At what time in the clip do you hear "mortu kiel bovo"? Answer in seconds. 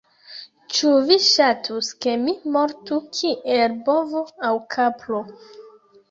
2.55-4.23